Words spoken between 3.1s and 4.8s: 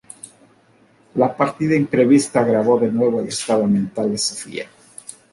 el estado mental de Sofía.